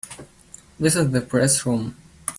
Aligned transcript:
This 0.79 0.95
is 0.95 1.11
the 1.11 1.21
Press 1.21 1.63
Room. 1.63 1.95